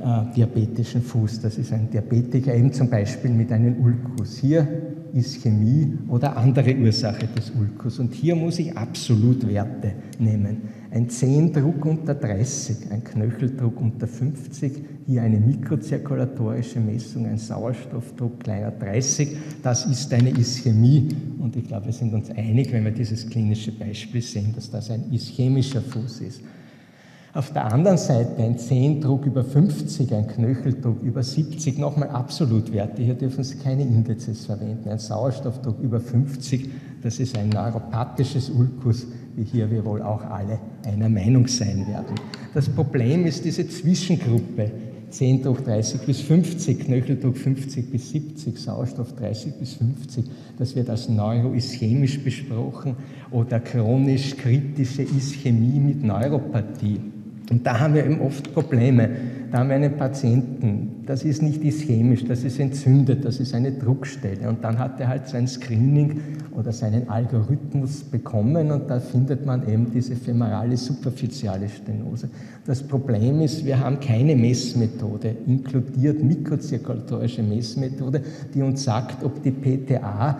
äh, 0.00 0.34
diabetischen 0.34 1.02
Fuß. 1.02 1.40
Das 1.40 1.58
ist 1.58 1.72
ein 1.72 1.90
Diabetiker 1.90 2.54
eben 2.54 2.72
zum 2.72 2.88
Beispiel 2.88 3.32
mit 3.32 3.50
einem 3.50 3.76
Ulkus. 3.82 4.38
Hier 4.38 4.66
Ischämie 5.12 5.98
oder 6.08 6.36
andere 6.36 6.74
Ursache 6.76 7.26
des 7.26 7.50
Ulkus. 7.50 7.98
Und 7.98 8.14
hier 8.14 8.36
muss 8.36 8.58
ich 8.58 8.76
Absolutwerte 8.76 9.92
nehmen. 10.18 10.77
Ein 10.90 11.10
Zehndruck 11.10 11.84
unter 11.84 12.14
30, 12.14 12.90
ein 12.90 13.04
Knöcheldruck 13.04 13.78
unter 13.78 14.06
50, 14.06 14.72
hier 15.06 15.22
eine 15.22 15.38
mikrozirkulatorische 15.38 16.80
Messung, 16.80 17.26
ein 17.26 17.36
Sauerstoffdruck 17.36 18.40
kleiner 18.40 18.70
30, 18.70 19.36
das 19.62 19.84
ist 19.84 20.12
eine 20.14 20.30
Ischämie. 20.30 21.08
Und 21.38 21.56
ich 21.56 21.68
glaube, 21.68 21.86
wir 21.86 21.92
sind 21.92 22.14
uns 22.14 22.30
einig, 22.30 22.72
wenn 22.72 22.84
wir 22.84 22.92
dieses 22.92 23.28
klinische 23.28 23.72
Beispiel 23.72 24.22
sehen, 24.22 24.54
dass 24.54 24.70
das 24.70 24.90
ein 24.90 25.12
ischämischer 25.12 25.82
Fuß 25.82 26.22
ist. 26.22 26.40
Auf 27.34 27.52
der 27.52 27.70
anderen 27.70 27.98
Seite 27.98 28.42
ein 28.42 28.58
Zehndruck 28.58 29.26
über 29.26 29.44
50, 29.44 30.14
ein 30.14 30.26
Knöcheldruck 30.26 31.02
über 31.02 31.22
70, 31.22 31.78
nochmal 31.78 32.08
Absolutwerte. 32.08 33.02
Hier 33.02 33.14
dürfen 33.14 33.44
Sie 33.44 33.58
keine 33.58 33.82
Indizes 33.82 34.46
verwenden. 34.46 34.88
Ein 34.88 34.98
Sauerstoffdruck 34.98 35.78
über 35.80 36.00
50, 36.00 36.70
das 37.02 37.20
ist 37.20 37.36
ein 37.36 37.50
neuropathisches 37.50 38.48
Ulkus, 38.48 39.06
wie 39.36 39.44
hier 39.44 39.70
wir 39.70 39.84
wohl 39.84 40.02
auch 40.02 40.24
alle 40.24 40.58
einer 40.88 41.08
Meinung 41.08 41.46
sein 41.46 41.86
werden. 41.86 42.14
Das 42.54 42.68
Problem 42.68 43.26
ist 43.26 43.44
diese 43.44 43.68
Zwischengruppe. 43.68 44.70
Zehndruck 45.10 45.64
30 45.64 46.02
bis 46.02 46.20
50, 46.20 46.80
Knöcheldruck 46.80 47.36
50 47.36 47.90
bis 47.90 48.10
70, 48.10 48.58
Sauerstoff 48.58 49.14
30 49.16 49.54
bis 49.54 49.74
50. 49.74 50.26
Das 50.58 50.76
wird 50.76 50.90
als 50.90 51.08
neuroischämisch 51.08 52.22
besprochen 52.22 52.94
oder 53.30 53.58
chronisch-kritische 53.58 55.02
Ischämie 55.02 55.80
mit 55.80 56.02
Neuropathie. 56.02 57.00
Und 57.50 57.66
da 57.66 57.80
haben 57.80 57.94
wir 57.94 58.04
eben 58.04 58.20
oft 58.20 58.52
Probleme. 58.52 59.08
Da 59.50 59.58
haben 59.58 59.70
wir 59.70 59.76
einen 59.76 59.96
Patienten, 59.96 61.04
das 61.06 61.22
ist 61.22 61.40
nicht 61.40 61.64
ischämisch, 61.64 62.24
das 62.26 62.44
ist 62.44 62.60
entzündet, 62.60 63.24
das 63.24 63.40
ist 63.40 63.54
eine 63.54 63.72
Druckstelle. 63.72 64.46
Und 64.46 64.62
dann 64.62 64.78
hat 64.78 65.00
er 65.00 65.08
halt 65.08 65.26
sein 65.26 65.46
Screening 65.48 66.20
oder 66.54 66.72
seinen 66.72 67.08
Algorithmus 67.08 68.02
bekommen 68.02 68.70
und 68.70 68.90
da 68.90 69.00
findet 69.00 69.46
man 69.46 69.66
eben 69.66 69.90
diese 69.90 70.16
femorale 70.16 70.76
superficiale 70.76 71.68
Stenose. 71.70 72.28
Das 72.66 72.82
Problem 72.82 73.40
ist, 73.40 73.64
wir 73.64 73.80
haben 73.80 74.00
keine 74.00 74.36
Messmethode, 74.36 75.34
inkludiert 75.46 76.22
mikrozirkulatorische 76.22 77.42
Messmethode, 77.42 78.20
die 78.52 78.60
uns 78.60 78.84
sagt, 78.84 79.24
ob 79.24 79.42
die 79.42 79.52
PTA 79.52 80.38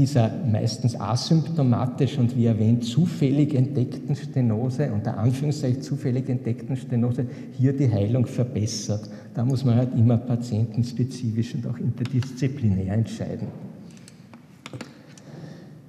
dieser 0.00 0.30
meistens 0.50 0.98
asymptomatisch 0.98 2.16
und 2.16 2.34
wie 2.34 2.46
erwähnt 2.46 2.84
zufällig 2.84 3.54
entdeckten 3.54 4.16
Stenose, 4.16 4.90
unter 4.90 5.18
Anführungszeichen 5.18 5.82
zufällig 5.82 6.26
entdeckten 6.30 6.74
Stenose, 6.74 7.26
hier 7.52 7.74
die 7.74 7.92
Heilung 7.92 8.24
verbessert. 8.24 9.10
Da 9.34 9.44
muss 9.44 9.62
man 9.62 9.76
halt 9.76 9.94
immer 9.94 10.16
patientenspezifisch 10.16 11.54
und 11.54 11.66
auch 11.66 11.76
interdisziplinär 11.76 12.94
entscheiden. 12.94 13.48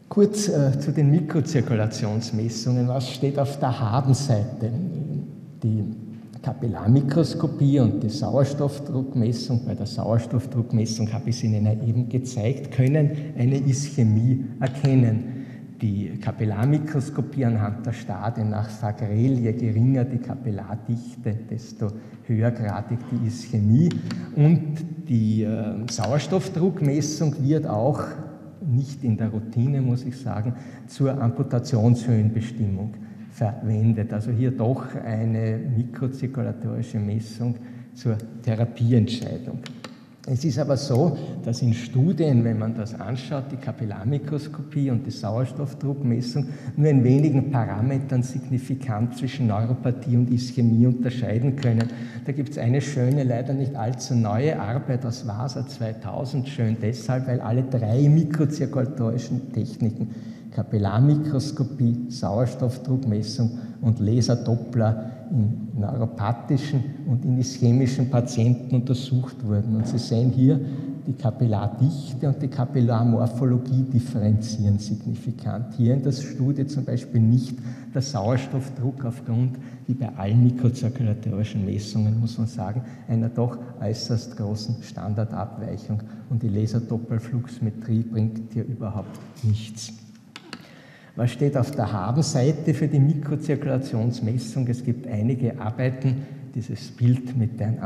Kurz 0.10 0.50
äh, 0.50 0.78
zu 0.78 0.92
den 0.92 1.10
Mikrozirkulationsmessungen. 1.10 2.90
Was 2.90 3.12
steht 3.12 3.40
auf 3.40 3.60
der 3.62 3.80
Habenseite? 3.80 4.74
Die 5.64 5.86
Kapillarmikroskopie 6.52 7.80
und 7.80 8.04
die 8.04 8.10
Sauerstoffdruckmessung, 8.10 9.66
bei 9.66 9.74
der 9.74 9.86
Sauerstoffdruckmessung 9.86 11.12
habe 11.14 11.30
ich 11.30 11.38
es 11.38 11.44
Ihnen 11.46 11.66
eben 11.88 12.10
gezeigt, 12.10 12.74
können 12.74 13.10
eine 13.38 13.56
Ischämie 13.56 14.44
erkennen. 14.60 15.46
Die 15.82 16.10
Kapillarmikroskopie 16.20 17.46
anhand 17.46 17.86
der 17.86 17.94
Stadien 17.94 18.50
nach 18.50 18.70
Fagrel, 18.70 19.40
je 19.40 19.54
geringer 19.54 20.04
die 20.04 20.18
Kapillardichte, 20.18 21.38
desto 21.50 21.88
höhergradig 22.28 23.00
die 23.10 23.28
Ischämie. 23.28 23.90
Und 24.36 24.76
die 25.08 25.44
äh, 25.44 25.90
Sauerstoffdruckmessung 25.90 27.42
wird 27.42 27.66
auch 27.66 28.04
nicht 28.62 29.06
in 29.06 29.16
der 29.16 29.30
Routine, 29.30 29.82
muss 29.82 30.04
ich 30.04 30.18
sagen, 30.18 30.56
zur 30.88 31.20
Amputationshöhenbestimmung 31.22 32.94
verwendet. 33.42 34.14
Also 34.14 34.30
hier 34.30 34.52
doch 34.52 34.86
eine 35.04 35.58
mikrozirkulatorische 35.76 37.00
Messung 37.00 37.56
zur 37.96 38.16
Therapieentscheidung. 38.44 39.58
Es 40.28 40.46
ist 40.46 40.60
aber 40.60 40.78
so, 40.78 41.18
dass 41.44 41.64
in 41.64 41.74
Studien, 41.74 42.44
wenn 42.44 42.60
man 42.60 42.76
das 42.76 42.94
anschaut, 42.94 43.46
die 43.52 43.56
Kapillarmikroskopie 43.56 44.92
und 44.92 45.08
die 45.08 45.10
Sauerstoffdruckmessung 45.12 46.46
nur 46.78 46.88
in 46.88 47.04
wenigen 47.04 47.50
Parametern 47.50 48.22
signifikant 48.22 49.18
zwischen 49.18 49.48
Neuropathie 49.48 50.16
und 50.18 50.32
Ischämie 50.32 50.86
unterscheiden 50.86 51.56
können. 51.56 51.88
Da 52.24 52.34
gibt 52.34 52.50
es 52.50 52.60
eine 52.60 52.82
schöne, 52.82 53.24
leider 53.24 53.54
nicht 53.54 53.76
allzu 53.76 54.14
neue 54.14 54.60
Arbeit 54.60 55.04
aus 55.04 55.26
Vasa 55.26 55.66
2000, 55.66 56.48
schön 56.48 56.78
deshalb, 56.80 57.26
weil 57.26 57.42
alle 57.42 57.64
drei 57.64 58.08
mikrozirkulatorischen 58.08 59.52
Techniken 59.52 60.10
Kapillarmikroskopie, 60.52 62.10
Sauerstoffdruckmessung 62.10 63.58
und 63.82 64.00
Laserdoppler 64.00 65.12
in 65.32 65.80
neuropathischen 65.80 66.84
und 67.08 67.24
in 67.24 67.38
ischämischen 67.38 68.10
Patienten 68.10 68.76
untersucht 68.76 69.46
wurden. 69.46 69.78
Und 69.78 69.88
Sie 69.88 69.98
sehen 69.98 70.30
hier, 70.30 70.60
die 71.08 71.14
Kapillardichte 71.14 72.28
und 72.28 72.42
die 72.42 72.48
Kapillarmorphologie 72.48 73.84
differenzieren 73.84 74.78
signifikant. 74.78 75.74
Hier 75.76 75.96
in 75.96 76.04
der 76.04 76.12
Studie 76.12 76.68
zum 76.68 76.86
Beispiel 76.86 77.22
nicht 77.22 77.58
der 77.94 78.02
Sauerstoffdruck 78.02 79.04
aufgrund, 79.06 79.58
wie 79.88 79.94
bei 79.94 80.10
allen 80.16 80.44
mikrozirkulatorischen 80.44 81.66
Messungen, 81.66 82.20
muss 82.20 82.38
man 82.38 82.48
sagen, 82.48 82.84
einer 83.08 83.30
doch 83.30 83.58
äußerst 83.82 84.38
großen 84.38 84.84
Standardabweichung. 84.84 86.04
Und 86.30 86.44
die 86.44 86.50
Laserdoppelfluxmetrie 86.50 88.04
bringt 88.04 88.54
hier 88.54 88.66
überhaupt 88.66 89.20
nichts. 89.44 89.94
Was 91.22 91.34
steht 91.34 91.56
auf 91.56 91.70
der 91.70 91.92
Habenseite 91.92 92.74
für 92.74 92.88
die 92.88 93.00
Mikrozirkulationsmessung? 93.00 94.68
Es 94.68 94.84
gibt 94.84 95.06
einige 95.06 95.62
Arbeiten, 95.62 96.26
dieses 96.56 96.90
Bild 96.90 97.38
mit 97.38 97.60
den 97.60 97.78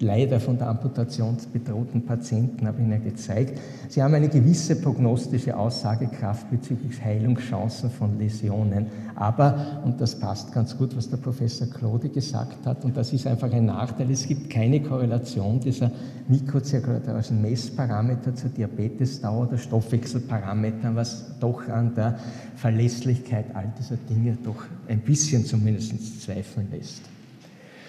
leider 0.00 0.40
von 0.40 0.58
der 0.58 0.68
Amputation 0.68 1.36
bedrohten 1.52 2.04
Patienten 2.04 2.66
habe 2.66 2.78
ich 2.80 2.86
Ihnen 2.86 3.02
gezeigt. 3.02 3.58
Sie 3.88 4.02
haben 4.02 4.14
eine 4.14 4.28
gewisse 4.28 4.76
prognostische 4.76 5.56
Aussagekraft 5.56 6.50
bezüglich 6.50 7.02
Heilungschancen 7.02 7.90
von 7.90 8.18
Läsionen. 8.18 8.86
Aber, 9.14 9.82
und 9.84 10.00
das 10.00 10.18
passt 10.18 10.52
ganz 10.52 10.76
gut, 10.76 10.94
was 10.96 11.08
der 11.08 11.16
Professor 11.16 11.66
Klodi 11.66 12.10
gesagt 12.10 12.66
hat, 12.66 12.84
und 12.84 12.96
das 12.96 13.12
ist 13.12 13.26
einfach 13.26 13.50
ein 13.50 13.66
Nachteil, 13.66 14.10
es 14.10 14.26
gibt 14.26 14.50
keine 14.50 14.82
Korrelation 14.82 15.60
dieser 15.60 15.90
mikrozirkulatorischen 16.28 17.40
Messparameter 17.40 18.34
zur 18.34 18.50
Diabetesdauer 18.50 19.48
oder 19.48 19.58
Stoffwechselparametern, 19.58 20.96
was 20.96 21.38
doch 21.40 21.66
an 21.68 21.94
der 21.94 22.18
Verlässlichkeit 22.56 23.46
all 23.54 23.72
dieser 23.78 23.96
Dinge 23.96 24.36
doch 24.44 24.64
ein 24.88 25.00
bisschen 25.00 25.44
zumindest 25.44 26.22
zweifeln 26.22 26.68
lässt. 26.70 27.02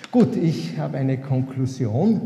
Gut, 0.09 0.37
ich 0.37 0.77
habe 0.77 0.97
eine 0.97 1.17
Konklusion. 1.17 2.21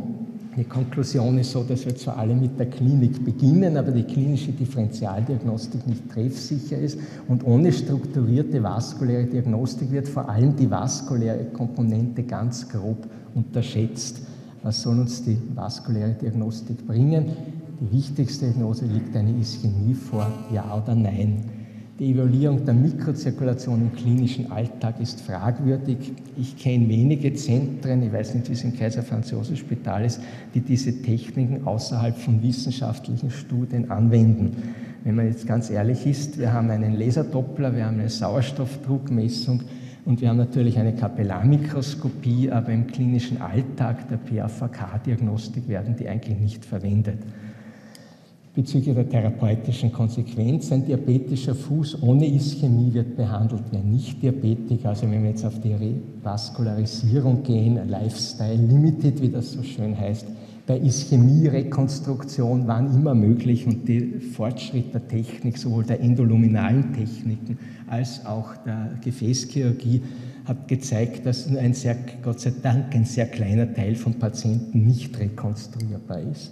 Die 0.56 0.66
Konklusion 0.66 1.40
ist 1.40 1.52
so, 1.52 1.64
dass 1.64 1.84
wir 1.86 1.96
zwar 1.96 2.18
alle 2.18 2.36
mit 2.36 2.60
der 2.60 2.70
Klinik 2.70 3.26
beginnen, 3.26 3.76
aber 3.76 3.92
die 3.92 4.04
klinische 4.04 4.52
Differentialdiagnostik 4.52 5.88
nicht 5.88 6.12
treffsicher 6.12 6.78
ist 6.78 7.00
und 7.28 7.44
ohne 7.44 7.72
strukturierte 7.74 8.62
vaskuläre 8.62 9.26
Diagnostik 9.26 9.92
wird 9.92 10.08
vor 10.08 10.30
allem 10.30 10.56
die 10.56 10.70
vaskuläre 10.70 11.46
Komponente 11.46 12.22
ganz 12.22 12.70
grob 12.70 13.08
unterschätzt. 13.34 14.22
Was 14.62 14.84
soll 14.84 15.00
uns 15.00 15.24
die 15.24 15.38
vaskuläre 15.56 16.12
Diagnostik 16.12 16.86
bringen? 16.86 17.32
Die 17.80 17.98
wichtigste 17.98 18.46
Diagnose 18.46 18.86
liegt 18.86 19.16
eine 19.16 19.32
Ischämie 19.40 19.96
vor, 19.96 20.28
ja 20.54 20.78
oder 20.78 20.94
nein. 20.94 21.61
Die 22.02 22.14
Evaluierung 22.14 22.66
der 22.66 22.74
Mikrozirkulation 22.74 23.80
im 23.80 23.94
klinischen 23.94 24.52
Alltag 24.52 25.00
ist 25.00 25.22
fragwürdig. 25.22 26.14
Ich 26.36 26.58
kenne 26.58 26.90
wenige 26.90 27.32
Zentren, 27.36 28.02
ich 28.02 28.12
weiß 28.12 28.34
nicht, 28.34 28.50
wie 28.50 28.54
es 28.54 28.64
im 28.64 28.76
Kaiser 28.76 29.04
Franz 29.04 29.30
Josef 29.30 29.60
Spital 29.60 30.04
ist, 30.04 30.20
die 30.56 30.62
diese 30.62 31.04
Techniken 31.04 31.68
außerhalb 31.68 32.18
von 32.18 32.42
wissenschaftlichen 32.42 33.30
Studien 33.30 33.92
anwenden. 33.92 34.74
Wenn 35.04 35.14
man 35.14 35.28
jetzt 35.28 35.46
ganz 35.46 35.70
ehrlich 35.70 36.08
ist, 36.08 36.40
wir 36.40 36.52
haben 36.52 36.72
einen 36.72 36.96
Laserdoppler, 36.96 37.76
wir 37.76 37.86
haben 37.86 38.00
eine 38.00 38.10
Sauerstoffdruckmessung 38.10 39.62
und 40.04 40.22
wir 40.22 40.30
haben 40.30 40.38
natürlich 40.38 40.80
eine 40.80 40.96
Kapillarmikroskopie, 40.96 42.50
aber 42.50 42.70
im 42.70 42.88
klinischen 42.88 43.40
Alltag 43.44 44.10
der 44.10 44.18
PAVK-Diagnostik 44.18 45.68
werden 45.68 45.96
die 45.98 46.10
eigentlich 46.10 46.40
nicht 46.40 46.66
verwendet 46.66 47.20
bezüglich 48.54 48.96
der 48.96 49.08
therapeutischen 49.08 49.92
Konsequenz. 49.92 50.72
Ein 50.72 50.86
diabetischer 50.86 51.56
Fuß 51.56 52.02
ohne 52.04 52.28
Ischämie 52.28 52.94
wird 52.94 53.16
behandelt 53.16 53.64
wie 53.72 53.78
ein 53.78 53.92
Nicht-Diabetiker. 53.92 54.90
Also 54.90 55.10
wenn 55.10 55.24
wir 55.24 55.30
jetzt 55.30 55.46
auf 55.46 55.60
die 55.60 55.74
Revaskularisierung 55.74 57.44
gehen, 57.44 57.80
Lifestyle 57.88 58.56
Limited, 58.56 59.22
wie 59.22 59.30
das 59.30 59.54
so 59.54 59.64
schön 59.64 59.98
heißt, 59.98 60.26
bei 60.68 60.80
Ischämie-Rekonstruktion 60.80 62.68
waren 62.68 62.94
immer 62.94 63.16
möglich 63.16 63.66
und 63.66 63.88
die 63.88 64.20
Fortschritt 64.20 64.94
der 64.94 65.08
Technik, 65.08 65.58
sowohl 65.58 65.84
der 65.84 66.02
endoluminalen 66.02 66.94
Techniken 66.94 67.58
als 67.88 68.26
auch 68.26 68.56
der 68.58 68.92
Gefäßchirurgie, 69.04 70.04
hat 70.46 70.68
gezeigt, 70.68 71.26
dass 71.26 71.50
nur 71.50 71.60
ein 71.60 71.74
sehr, 71.74 71.96
Gott 72.22 72.40
sei 72.40 72.54
Dank, 72.62 72.94
ein 72.96 73.06
sehr 73.06 73.28
kleiner 73.28 73.74
Teil 73.74 73.96
von 73.96 74.16
Patienten 74.16 74.86
nicht 74.86 75.18
rekonstruierbar 75.20 76.22
ist. 76.22 76.52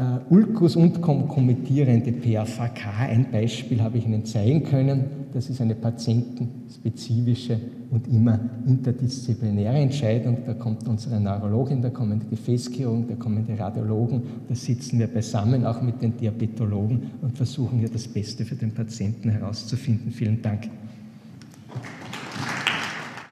Uh, 0.00 0.18
Ulkus 0.30 0.76
und 0.76 1.02
konkomitierende 1.02 2.12
PAVK, 2.12 2.86
ein 3.00 3.30
Beispiel 3.30 3.82
habe 3.82 3.98
ich 3.98 4.06
Ihnen 4.06 4.24
zeigen 4.24 4.64
können. 4.64 5.04
Das 5.34 5.50
ist 5.50 5.60
eine 5.60 5.74
patientenspezifische 5.74 7.60
und 7.90 8.08
immer 8.08 8.40
interdisziplinäre 8.66 9.76
Entscheidung. 9.76 10.38
Da 10.46 10.54
kommt 10.54 10.88
unsere 10.88 11.20
Neurologin, 11.20 11.82
da 11.82 11.90
kommen 11.90 12.18
die 12.18 12.30
Gefäßchirurgen, 12.30 13.08
da 13.08 13.16
kommen 13.16 13.44
die 13.44 13.52
Radiologen, 13.52 14.22
da 14.48 14.54
sitzen 14.54 14.98
wir 14.98 15.06
beisammen 15.06 15.66
auch 15.66 15.82
mit 15.82 16.00
den 16.00 16.16
Diabetologen 16.16 17.02
und 17.20 17.36
versuchen 17.36 17.80
hier 17.80 17.90
das 17.90 18.08
Beste 18.08 18.46
für 18.46 18.56
den 18.56 18.72
Patienten 18.72 19.28
herauszufinden. 19.28 20.12
Vielen 20.12 20.40
Dank. 20.40 20.70